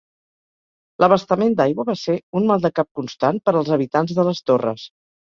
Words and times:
L'abastament 1.01 1.51
d'aigua 1.59 1.83
va 1.89 1.93
ser 2.03 2.15
un 2.39 2.47
maldecap 2.51 2.89
constant 3.01 3.37
per 3.49 3.53
als 3.59 3.69
habitants 3.77 4.15
de 4.21 4.25
les 4.31 4.41
torres. 4.51 4.87